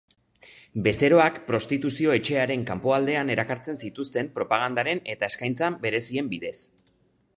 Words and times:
Bezeroak 0.87 1.35
prostituzio-etxearen 1.49 2.63
kanpoaldean 2.71 3.31
erakartzen 3.35 3.79
zituzten 3.85 4.33
propagandaren 4.39 5.03
eta 5.17 5.33
eskaintza 5.35 5.71
berezien 5.85 6.33
bidez. 6.37 6.57